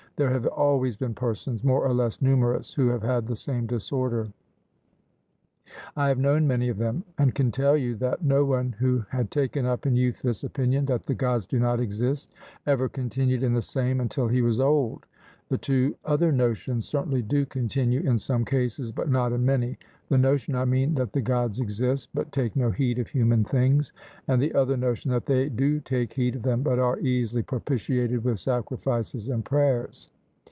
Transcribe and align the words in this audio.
There 0.17 0.29
have 0.29 0.45
always 0.45 0.95
been 0.95 1.15
persons 1.15 1.63
more 1.63 1.83
or 1.83 1.95
less 1.95 2.21
numerous 2.21 2.75
who 2.75 2.89
have 2.89 3.01
had 3.01 3.25
the 3.25 3.35
same 3.35 3.65
disorder. 3.65 4.27
I 5.95 6.09
have 6.09 6.19
known 6.19 6.45
many 6.45 6.69
of 6.69 6.77
them, 6.77 7.05
and 7.17 7.33
can 7.33 7.49
tell 7.49 7.75
you, 7.75 7.95
that 7.95 8.23
no 8.23 8.45
one 8.45 8.73
who 8.77 9.03
had 9.09 9.31
taken 9.31 9.65
up 9.65 9.87
in 9.87 9.95
youth 9.95 10.21
this 10.21 10.43
opinion, 10.43 10.85
that 10.85 11.07
the 11.07 11.15
Gods 11.15 11.47
do 11.47 11.57
not 11.57 11.79
exist, 11.79 12.35
ever 12.67 12.87
continued 12.87 13.41
in 13.41 13.53
the 13.55 13.63
same 13.63 13.99
until 13.99 14.27
he 14.27 14.43
was 14.43 14.59
old; 14.59 15.07
the 15.49 15.57
two 15.57 15.93
other 16.05 16.31
notions 16.31 16.87
certainly 16.87 17.21
do 17.21 17.45
continue 17.45 17.99
in 18.09 18.17
some 18.17 18.45
cases, 18.45 18.89
but 18.89 19.09
not 19.09 19.33
in 19.33 19.45
many; 19.45 19.77
the 20.07 20.17
notion, 20.17 20.55
I 20.55 20.63
mean, 20.63 20.95
that 20.95 21.11
the 21.11 21.19
Gods 21.19 21.59
exist, 21.59 22.07
but 22.13 22.31
take 22.31 22.55
no 22.55 22.71
heed 22.71 22.99
of 22.99 23.09
human 23.09 23.43
things, 23.43 23.91
and 24.29 24.41
the 24.41 24.53
other 24.53 24.77
notion 24.77 25.11
that 25.11 25.25
they 25.25 25.49
do 25.49 25.81
take 25.81 26.13
heed 26.13 26.37
of 26.37 26.43
them, 26.43 26.63
but 26.63 26.79
are 26.79 26.99
easily 26.99 27.41
propitiated 27.43 28.23
with 28.23 28.39
sacrifices 28.39 29.27
and 29.27 29.43
prayers. 29.43 30.09